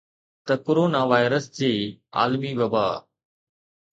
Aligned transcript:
ته 0.45 0.53
corona 0.65 1.01
virus 1.11 1.45
جي 1.57 1.73
عالمي 2.19 2.51
وبا 2.59 2.87